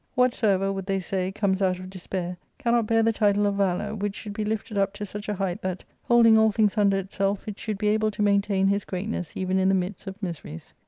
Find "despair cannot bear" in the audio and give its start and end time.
1.91-3.03